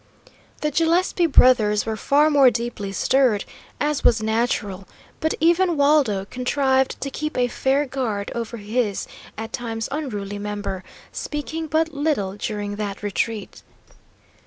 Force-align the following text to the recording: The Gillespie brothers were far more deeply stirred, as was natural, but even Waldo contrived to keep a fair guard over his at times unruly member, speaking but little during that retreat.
The 0.61 0.71
Gillespie 0.71 1.27
brothers 1.27 1.85
were 1.85 1.95
far 1.95 2.31
more 2.31 2.49
deeply 2.49 2.91
stirred, 2.91 3.45
as 3.79 4.03
was 4.03 4.19
natural, 4.23 4.87
but 5.19 5.35
even 5.39 5.77
Waldo 5.77 6.25
contrived 6.25 6.99
to 7.01 7.11
keep 7.11 7.37
a 7.37 7.47
fair 7.47 7.85
guard 7.85 8.31
over 8.33 8.57
his 8.57 9.05
at 9.37 9.53
times 9.53 9.87
unruly 9.91 10.39
member, 10.39 10.83
speaking 11.11 11.67
but 11.67 11.93
little 11.93 12.33
during 12.35 12.77
that 12.77 13.03
retreat. 13.03 13.61